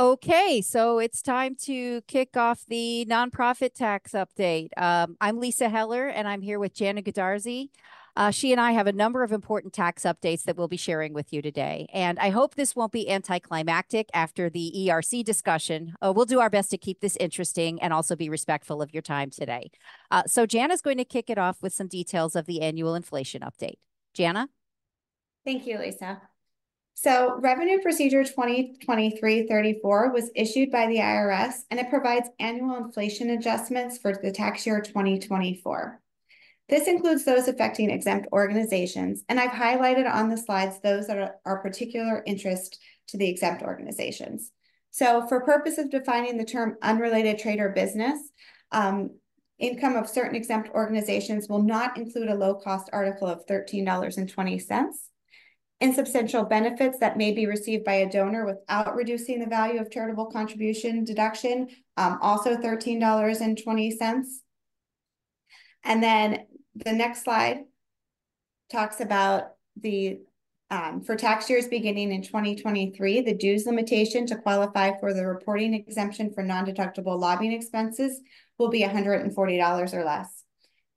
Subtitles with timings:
[0.00, 4.68] Okay, so it's time to kick off the nonprofit tax update.
[4.76, 7.70] Um, I'm Lisa Heller, and I'm here with Janna Goudarzi.
[8.14, 11.14] Uh, she and I have a number of important tax updates that we'll be sharing
[11.14, 11.88] with you today.
[11.92, 15.94] And I hope this won't be anticlimactic after the ERC discussion.
[16.00, 19.02] Uh, we'll do our best to keep this interesting and also be respectful of your
[19.02, 19.68] time today.
[20.12, 23.42] Uh, so Janna's going to kick it off with some details of the annual inflation
[23.42, 23.78] update.
[24.16, 24.46] Janna?
[25.44, 26.22] Thank you, Lisa.
[27.00, 33.98] So Revenue Procedure 2023-34 was issued by the IRS and it provides annual inflation adjustments
[33.98, 36.00] for the tax year 2024.
[36.68, 41.62] This includes those affecting exempt organizations, and I've highlighted on the slides those that are,
[41.62, 44.50] particular interest to the exempt organizations.
[44.90, 48.18] So for purpose of defining the term unrelated trade or business,
[48.72, 49.10] um,
[49.60, 54.90] income of certain exempt organizations will not include a low-cost article of $13.20
[55.80, 60.26] insubstantial benefits that may be received by a donor without reducing the value of charitable
[60.26, 64.24] contribution deduction, um, also $13.20.
[65.84, 67.60] And then the next slide
[68.70, 70.20] talks about the
[70.70, 75.72] um, for tax years beginning in 2023, the dues limitation to qualify for the reporting
[75.72, 78.20] exemption for non-deductible lobbying expenses
[78.58, 80.44] will be $140 or less.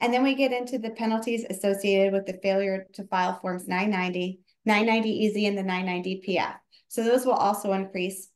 [0.02, 4.42] And then we get into the penalties associated with the failure to file Forms 990
[4.66, 6.56] 990 EZ and the 990 PF.
[6.88, 8.30] So those will also increase.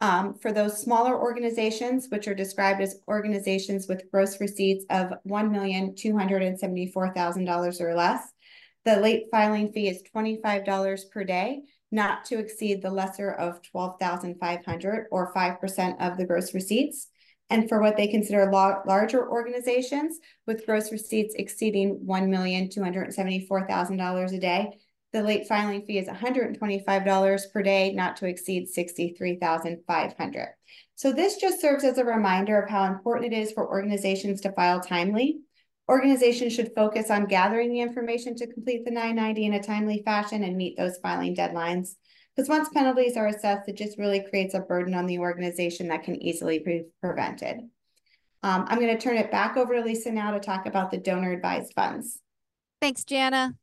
[0.00, 7.80] Um, for those smaller organizations, which are described as organizations with gross receipts of $1,274,000
[7.80, 8.32] or less,
[8.84, 15.06] the late filing fee is $25 per day, not to exceed the lesser of 12,500
[15.10, 17.08] or 5% of the gross receipts.
[17.50, 24.78] And for what they consider larger organizations with gross receipts exceeding $1,274,000 a day,
[25.12, 30.54] the late filing fee is $125 per day, not to exceed 63,500.
[30.96, 34.52] So this just serves as a reminder of how important it is for organizations to
[34.52, 35.38] file timely.
[35.88, 40.44] Organizations should focus on gathering the information to complete the 990 in a timely fashion
[40.44, 41.94] and meet those filing deadlines.
[42.36, 46.04] Because once penalties are assessed, it just really creates a burden on the organization that
[46.04, 47.60] can easily be prevented.
[48.42, 50.98] Um, I'm going to turn it back over to Lisa now to talk about the
[50.98, 52.20] donor advised funds.
[52.80, 53.54] Thanks, Janna.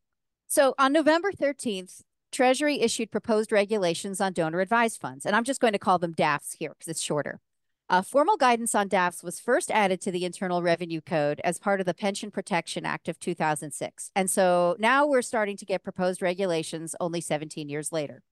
[0.47, 2.01] So on November 13th,
[2.31, 6.13] Treasury issued proposed regulations on donor advised funds, and I'm just going to call them
[6.13, 7.39] DAFs here because it's shorter.
[7.87, 11.79] Uh, formal guidance on DAFs was first added to the Internal Revenue Code as part
[11.79, 14.11] of the Pension Protection Act of 2006.
[14.15, 18.23] And so now we're starting to get proposed regulations only 17 years later.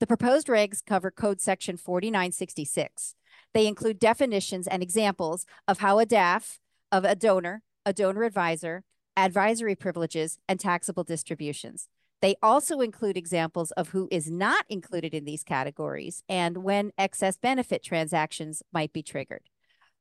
[0.00, 3.14] The proposed regs cover Code Section 4966.
[3.52, 6.58] They include definitions and examples of how a DAF
[6.92, 8.84] of a donor, a donor advisor,
[9.16, 11.88] advisory privileges, and taxable distributions.
[12.20, 17.36] They also include examples of who is not included in these categories and when excess
[17.36, 19.42] benefit transactions might be triggered.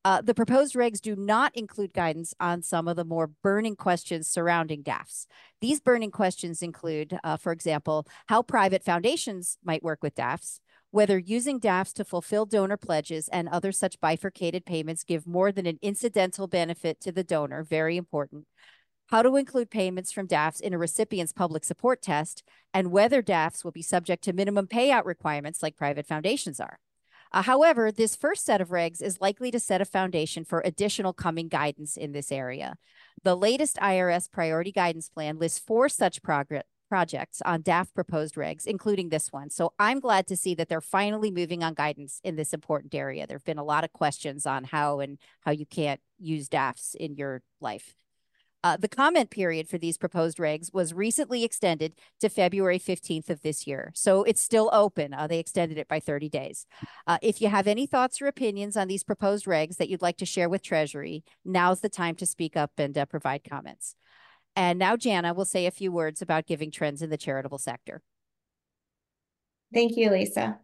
[0.06, 4.28] Uh, the proposed regs do not include guidance on some of the more burning questions
[4.28, 5.28] surrounding DAFs.
[5.62, 10.60] These burning questions include, uh, for example, how private foundations might work with DAFs,
[10.92, 15.66] whether using DAFs to fulfill donor pledges and other such bifurcated payments give more than
[15.66, 18.46] an incidental benefit to the donor, very important,
[19.08, 22.44] how to include payments from DAFs in a recipient's public support test,
[22.74, 26.80] and whether DAFs will be subject to minimum payout requirements like private foundations are.
[27.34, 31.14] Uh, however, this first set of regs is likely to set a foundation for additional
[31.14, 32.76] coming guidance in this area.
[33.24, 39.10] The latest IRS priority guidance plan lists four such projects on DAF proposed regs, including
[39.10, 39.50] this one.
[39.50, 43.26] So I'm glad to see that they're finally moving on guidance in this important area.
[43.26, 46.94] There have been a lot of questions on how and how you can't use DAFs
[46.94, 47.96] in your life.
[48.64, 53.42] Uh, the comment period for these proposed regs was recently extended to February 15th of
[53.42, 53.92] this year.
[53.94, 55.14] So it's still open.
[55.14, 56.66] Uh, they extended it by 30 days.
[57.06, 60.18] Uh, if you have any thoughts or opinions on these proposed regs that you'd like
[60.18, 63.96] to share with Treasury, now's the time to speak up and uh, provide comments.
[64.56, 68.02] And now Janna will say a few words about giving trends in the charitable sector.
[69.74, 70.60] Thank you, Lisa.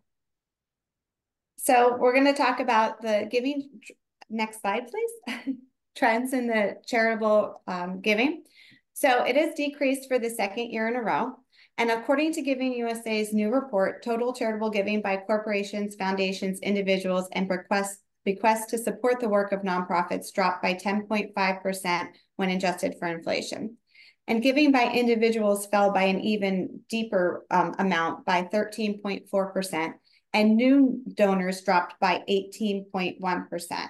[1.57, 3.81] So we're going to talk about the giving.
[4.29, 5.55] Next slide, please.
[5.95, 8.43] trends in the charitable um, giving.
[8.93, 11.33] So it has decreased for the second year in a row.
[11.77, 17.47] And according to Giving USA's new report, total charitable giving by corporations, foundations, individuals, and
[17.47, 23.77] bequests, bequests to support the work of nonprofits dropped by 10.5% when adjusted for inflation.
[24.27, 29.93] And giving by individuals fell by an even deeper um, amount by 13.4%,
[30.33, 33.87] and new donors dropped by 18.1%.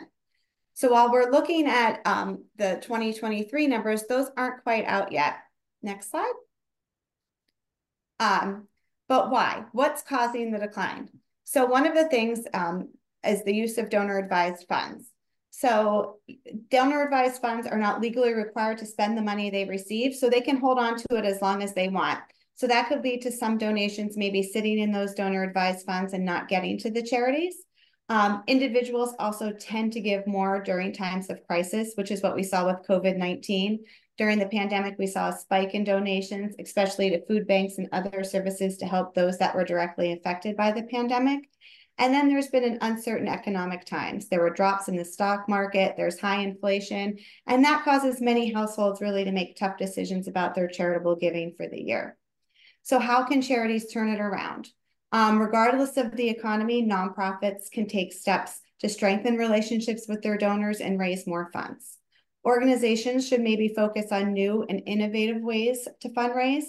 [0.79, 5.35] So while we're looking at um, the 2023 numbers, those aren't quite out yet.
[5.81, 6.31] Next slide.
[8.21, 8.69] Um,
[9.09, 9.65] but why?
[9.73, 11.09] What's causing the decline?
[11.43, 12.93] So one of the things um,
[13.27, 15.11] is the use of donor advised funds.
[15.49, 16.19] So
[16.69, 20.39] donor advised funds are not legally required to spend the money they receive, so they
[20.39, 22.19] can hold on to it as long as they want.
[22.55, 26.23] So that could lead to some donations maybe sitting in those donor advised funds and
[26.23, 27.65] not getting to the charities.
[28.09, 32.41] Um, individuals also tend to give more during times of crisis, which is what we
[32.41, 33.85] saw with COVID 19.
[34.17, 38.23] During the pandemic, we saw a spike in donations, especially to food banks and other
[38.23, 41.50] services to help those that were directly affected by the pandemic.
[42.00, 44.27] And then there's been an uncertain economic times.
[44.27, 49.01] There were drops in the stock market, there's high inflation, and that causes many households
[49.01, 52.17] really to make tough decisions about their charitable giving for the year.
[52.81, 54.69] So how can charities turn it around?
[55.11, 60.79] Um, regardless of the economy, nonprofits can take steps to strengthen relationships with their donors
[60.79, 61.97] and raise more funds.
[62.45, 66.65] Organizations should maybe focus on new and innovative ways to fundraise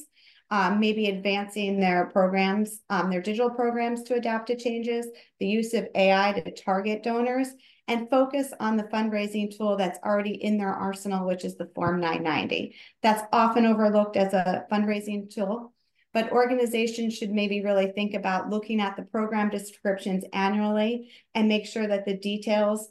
[0.51, 5.07] um, maybe advancing their programs, um, their digital programs to adapt to changes,
[5.39, 7.49] the use of AI to target donors,
[7.87, 12.01] and focus on the fundraising tool that's already in their arsenal, which is the Form
[12.01, 12.75] 990.
[13.03, 15.73] That's often overlooked as a fundraising tool,
[16.13, 21.67] but organizations should maybe really think about looking at the program descriptions annually and make
[21.67, 22.89] sure that the details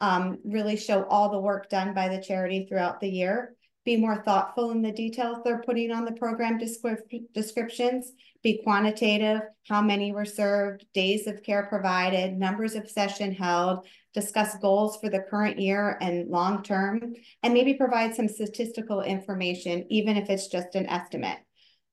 [0.00, 3.54] um, really show all the work done by the charity throughout the year.
[3.84, 9.80] Be more thoughtful in the details they're putting on the program descriptions, be quantitative, how
[9.80, 15.20] many were served, days of care provided, numbers of session held, discuss goals for the
[15.30, 17.14] current year and long term,
[17.44, 21.38] and maybe provide some statistical information, even if it's just an estimate.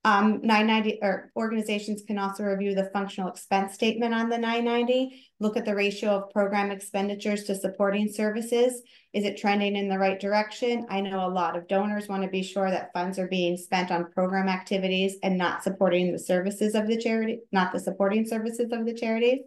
[0.06, 5.56] Um, 990 or organizations can also review the functional expense statement on the 990, look
[5.56, 8.82] at the ratio of program expenditures to supporting services.
[9.14, 10.86] Is it trending in the right direction?
[10.90, 13.92] I know a lot of donors want to be sure that funds are being spent
[13.92, 18.74] on program activities and not supporting the services of the charity, not the supporting services
[18.74, 19.40] of the charities.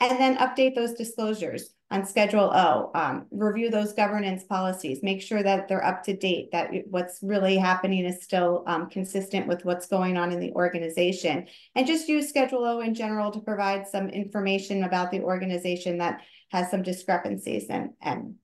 [0.00, 5.42] And then update those disclosures on Schedule O, um, review those governance policies, make sure
[5.42, 9.86] that they're up to date, that what's really happening is still um, consistent with what's
[9.88, 11.46] going on in the organization.
[11.74, 16.22] And just use Schedule O in general to provide some information about the organization that
[16.50, 17.66] has some discrepancies.
[17.68, 18.36] And, and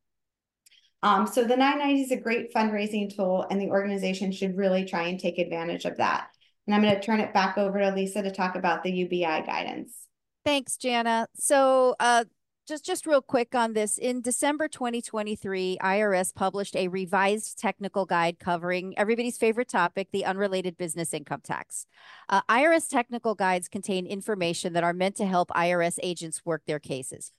[1.03, 5.05] um, so the 990 is a great fundraising tool and the organization should really try
[5.05, 6.29] and take advantage of that.
[6.67, 9.47] And I'm going to turn it back over to Lisa to talk about the UBI
[9.47, 10.06] guidance.
[10.45, 11.27] Thanks, Janna.
[11.35, 12.25] So uh,
[12.69, 18.38] just just real quick on this in december 2023 irs published a revised technical guide
[18.38, 21.87] covering everybody's favorite topic the unrelated business income tax
[22.29, 26.79] uh, irs technical guides contain information that are meant to help irs agents work their
[26.79, 27.32] cases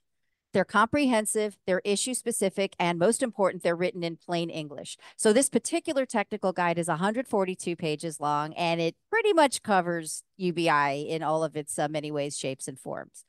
[0.52, 4.96] they're comprehensive, they're issue specific, and most important, they're written in plain English.
[5.16, 11.06] So, this particular technical guide is 142 pages long and it pretty much covers UBI
[11.08, 13.24] in all of its uh, many ways, shapes, and forms.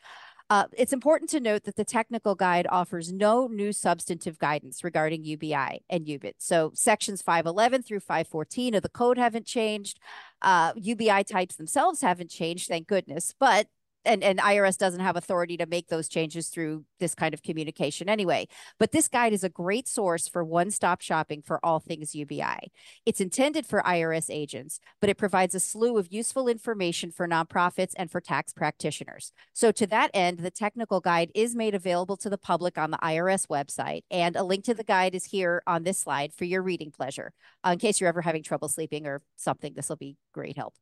[0.52, 5.24] Uh, it's important to note that the technical guide offers no new substantive guidance regarding
[5.24, 6.34] UBI and UBIT.
[6.40, 9.98] So sections 511 through 514 of the code haven't changed.
[10.42, 13.68] Uh, UBI types themselves haven't changed, thank goodness, but
[14.06, 18.10] and, and IRS doesn't have authority to make those changes through this kind of communication
[18.10, 18.48] anyway.
[18.80, 22.72] But this guide is a great source for one stop shopping for all things UBI.
[23.06, 27.94] It's intended for IRS agents, but it provides a slew of useful information for nonprofits
[27.96, 29.32] and for tax practitioners.
[29.54, 32.98] So, to that end, the technical guide is made available to the public on the
[32.98, 36.62] IRS website, and a link to the guide is here on this slide for your
[36.62, 37.34] reading pleasure.
[37.66, 40.74] Uh, in case you're ever having trouble sleeping or something, this will be great help.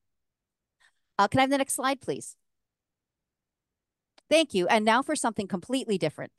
[1.17, 2.37] Uh, can I have the next slide, please?
[4.29, 4.67] Thank you.
[4.67, 6.31] And now for something completely different.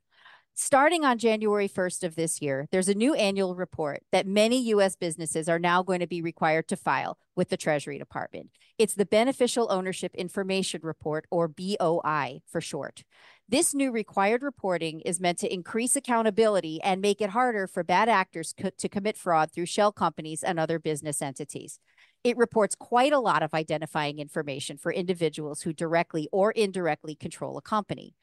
[0.54, 4.94] Starting on January 1st of this year, there's a new annual report that many U.S.
[4.94, 8.50] businesses are now going to be required to file with the Treasury Department.
[8.76, 13.04] It's the Beneficial Ownership Information Report, or BOI for short.
[13.48, 18.08] This new required reporting is meant to increase accountability and make it harder for bad
[18.08, 21.78] actors co to commit fraud through shell companies and other business entities.
[22.22, 27.56] It reports quite a lot of identifying information for individuals who directly or indirectly control
[27.56, 28.14] a company.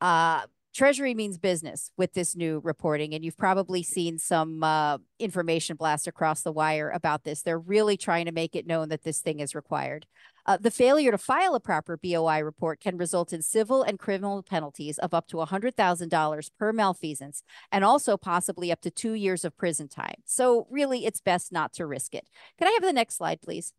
[0.00, 0.42] Uh,
[0.72, 6.06] Treasury means business with this new reporting, and you've probably seen some uh, information blast
[6.06, 7.42] across the wire about this.
[7.42, 10.06] They're really trying to make it known that this thing is required.
[10.50, 14.42] Uh, the failure to file a proper BOI report can result in civil and criminal
[14.42, 19.56] penalties of up to $100,000 per malfeasance and also possibly up to two years of
[19.56, 20.16] prison time.
[20.24, 22.28] So, really, it's best not to risk it.
[22.58, 23.72] Can I have the next slide, please?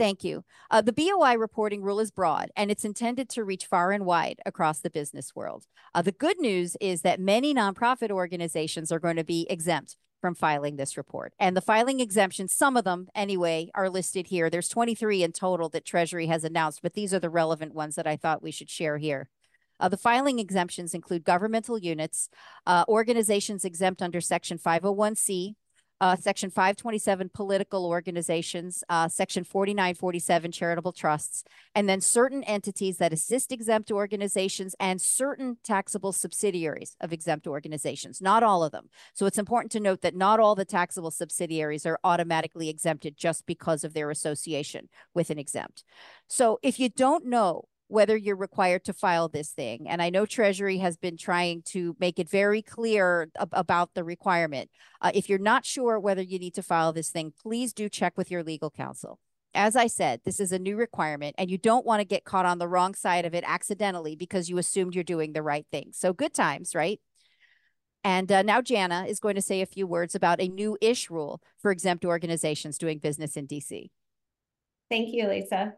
[0.00, 0.42] Thank you.
[0.68, 4.40] Uh, the BOI reporting rule is broad and it's intended to reach far and wide
[4.44, 5.66] across the business world.
[5.94, 10.34] Uh, the good news is that many nonprofit organizations are going to be exempt from
[10.34, 11.32] filing this report.
[11.38, 14.50] And the filing exemptions, some of them anyway, are listed here.
[14.50, 18.06] There's 23 in total that Treasury has announced, but these are the relevant ones that
[18.06, 19.28] I thought we should share here.
[19.80, 22.28] Uh, the filing exemptions include governmental units,
[22.66, 25.54] uh, organizations exempt under Section 501C,
[26.00, 33.12] uh, Section 527 political organizations, uh, Section 4947 charitable trusts, and then certain entities that
[33.12, 38.88] assist exempt organizations and certain taxable subsidiaries of exempt organizations, not all of them.
[39.12, 43.46] So it's important to note that not all the taxable subsidiaries are automatically exempted just
[43.46, 45.84] because of their association with an exempt.
[46.28, 49.88] So if you don't know whether you're required to file this thing.
[49.88, 54.04] And I know Treasury has been trying to make it very clear ab- about the
[54.04, 54.70] requirement.
[55.00, 58.16] Uh, if you're not sure whether you need to file this thing, please do check
[58.16, 59.18] with your legal counsel.
[59.54, 62.46] As I said, this is a new requirement, and you don't want to get caught
[62.46, 65.90] on the wrong side of it accidentally because you assumed you're doing the right thing.
[65.92, 67.00] So, good times, right?
[68.04, 71.10] And uh, now Janna is going to say a few words about a new ish
[71.10, 73.90] rule for exempt organizations doing business in DC.
[74.88, 75.74] Thank you, Lisa.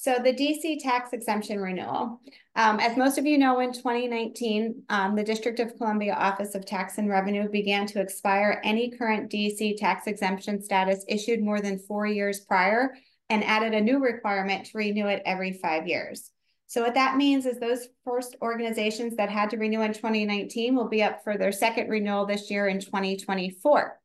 [0.00, 2.22] So the DC tax exemption renewal.
[2.56, 6.64] Um, as most of you know, in 2019, um, the District of Columbia Office of
[6.64, 11.78] Tax and Revenue began to expire any current DC tax exemption status issued more than
[11.78, 12.96] four years prior
[13.28, 16.30] and added a new requirement to renew it every five years.
[16.66, 20.88] So what that means is those first organizations that had to renew in 2019 will
[20.88, 24.00] be up for their second renewal this year in 2024.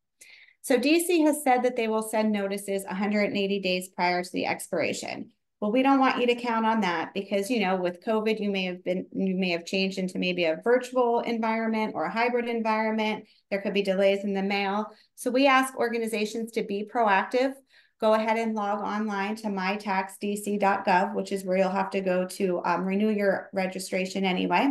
[0.62, 5.32] So DC has said that they will send notices 180 days prior to the expiration.
[5.62, 8.52] Well, we don't want you to count on that because, you know, with COVID, you
[8.52, 12.50] may have been, you may have changed into maybe a virtual environment or a hybrid
[12.50, 13.26] environment.
[13.50, 14.88] There could be delays in the mail.
[15.16, 17.54] So we ask organizations to be proactive.
[18.02, 22.62] Go ahead and log online to mytaxdc.gov, which is where you'll have to go to
[22.66, 24.70] um, renew your registration anyway.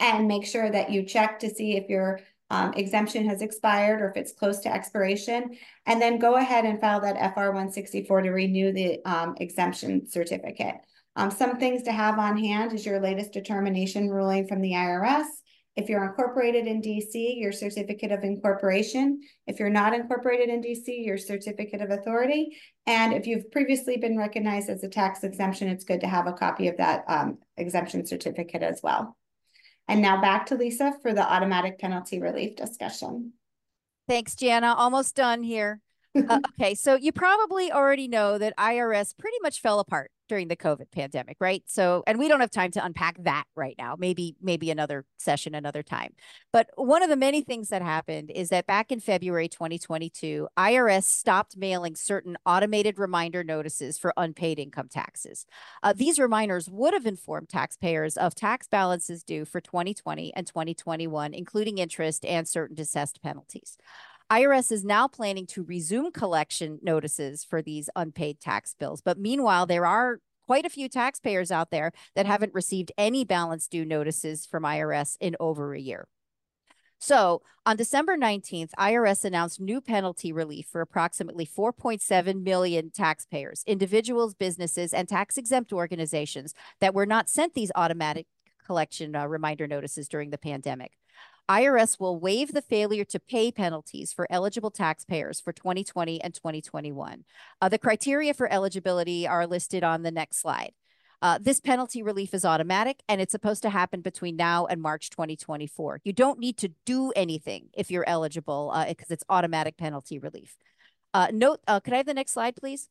[0.00, 2.18] And make sure that you check to see if your
[2.50, 6.80] um, exemption has expired or if it's close to expiration, and then go ahead and
[6.80, 10.76] file that FR 164 to renew the um, exemption certificate.
[11.16, 15.26] Um, some things to have on hand is your latest determination ruling from the IRS.
[15.76, 19.20] If you're incorporated in DC, your certificate of incorporation.
[19.46, 22.56] If you're not incorporated in DC, your certificate of authority.
[22.86, 26.32] And if you've previously been recognized as a tax exemption, it's good to have a
[26.32, 29.16] copy of that um, exemption certificate as well.
[29.88, 33.34] And now back to Lisa for the automatic penalty relief discussion.
[34.08, 34.74] Thanks, Janna.
[34.76, 35.80] Almost done here.
[36.16, 40.56] Uh, okay, so you probably already know that IRS pretty much fell apart during the
[40.56, 41.62] COVID pandemic, right?
[41.66, 43.94] So, and we don't have time to unpack that right now.
[43.98, 46.14] Maybe, maybe another session, another time.
[46.52, 51.04] But one of the many things that happened is that back in February 2022, IRS
[51.04, 55.46] stopped mailing certain automated reminder notices for unpaid income taxes.
[55.82, 61.34] Uh, these reminders would have informed taxpayers of tax balances due for 2020 and 2021,
[61.34, 63.76] including interest and certain assessed penalties.
[64.30, 69.00] IRS is now planning to resume collection notices for these unpaid tax bills.
[69.02, 73.68] But meanwhile, there are quite a few taxpayers out there that haven't received any balance
[73.68, 76.08] due notices from IRS in over a year.
[76.98, 84.34] So on December 19th, IRS announced new penalty relief for approximately 4.7 million taxpayers, individuals,
[84.34, 88.26] businesses, and tax exempt organizations that were not sent these automatic
[88.64, 90.92] collection uh, reminder notices during the pandemic.
[91.48, 97.24] IRS will waive the failure to pay penalties for eligible taxpayers for 2020 and 2021.
[97.60, 100.72] Uh, the criteria for eligibility are listed on the next slide.
[101.20, 105.10] Uh, this penalty relief is automatic and it's supposed to happen between now and March
[105.10, 106.00] 2024.
[106.04, 110.56] You don't need to do anything if you're eligible because uh, it's automatic penalty relief.
[111.14, 112.88] Uh, note, uh, could I have the next slide, please?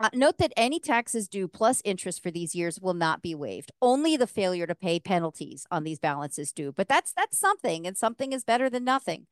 [0.00, 3.72] Uh, note that any taxes due plus interest for these years will not be waived.
[3.82, 6.70] Only the failure to pay penalties on these balances due.
[6.70, 9.26] But that's that's something, and something is better than nothing.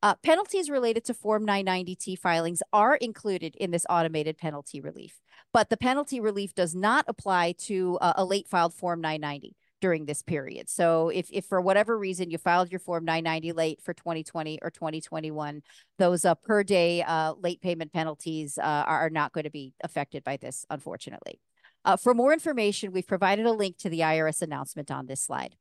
[0.00, 5.20] Uh, penalties related to Form 990T filings are included in this automated penalty relief,
[5.52, 10.06] but the penalty relief does not apply to uh, a late filed Form 990 during
[10.06, 10.70] this period.
[10.70, 14.70] So if, if for whatever reason you filed your Form 990 late for 2020 or
[14.70, 15.60] 2021,
[15.98, 20.22] those uh, per day uh, late payment penalties uh, are not going to be affected
[20.22, 21.40] by this, unfortunately.
[21.84, 25.56] Uh, for more information, we've provided a link to the IRS announcement on this slide.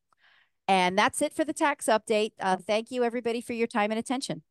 [0.67, 2.33] And that's it for the tax update.
[2.39, 4.43] Uh, thank you, everybody, for your time and attention.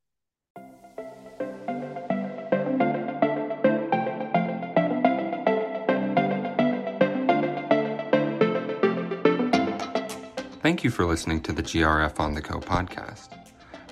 [10.71, 13.31] Thank you for listening to the GRF on the Go podcast.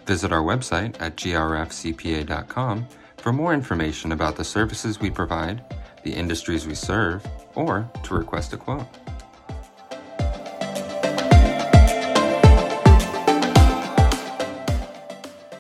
[0.07, 5.65] Visit our website at grfcpa.com for more information about the services we provide,
[6.05, 8.87] the industries we serve, or to request a quote.